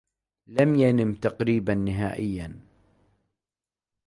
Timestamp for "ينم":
0.75-1.13